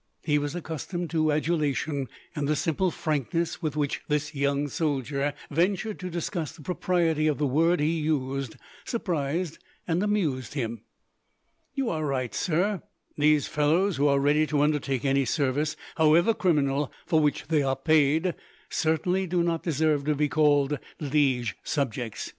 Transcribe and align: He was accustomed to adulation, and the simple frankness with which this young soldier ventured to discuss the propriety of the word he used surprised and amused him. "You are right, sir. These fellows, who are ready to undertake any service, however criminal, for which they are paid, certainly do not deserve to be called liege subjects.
He 0.23 0.39
was 0.39 0.55
accustomed 0.55 1.11
to 1.11 1.31
adulation, 1.31 2.07
and 2.35 2.47
the 2.47 2.55
simple 2.55 2.89
frankness 2.89 3.61
with 3.61 3.77
which 3.77 4.01
this 4.07 4.33
young 4.33 4.67
soldier 4.67 5.35
ventured 5.51 5.99
to 5.99 6.09
discuss 6.09 6.53
the 6.53 6.63
propriety 6.63 7.27
of 7.27 7.37
the 7.37 7.45
word 7.45 7.79
he 7.79 7.99
used 7.99 8.55
surprised 8.83 9.59
and 9.87 10.01
amused 10.01 10.55
him. 10.55 10.81
"You 11.75 11.91
are 11.91 12.03
right, 12.03 12.33
sir. 12.33 12.81
These 13.15 13.45
fellows, 13.47 13.97
who 13.97 14.07
are 14.07 14.17
ready 14.17 14.47
to 14.47 14.61
undertake 14.61 15.05
any 15.05 15.23
service, 15.23 15.75
however 15.97 16.33
criminal, 16.33 16.91
for 17.05 17.19
which 17.19 17.45
they 17.49 17.61
are 17.61 17.75
paid, 17.75 18.33
certainly 18.71 19.27
do 19.27 19.43
not 19.43 19.61
deserve 19.61 20.05
to 20.05 20.15
be 20.15 20.27
called 20.29 20.79
liege 20.99 21.55
subjects. 21.63 22.27